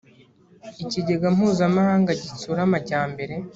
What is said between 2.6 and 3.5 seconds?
amajyambere